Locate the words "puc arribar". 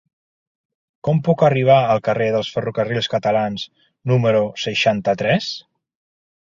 1.27-1.75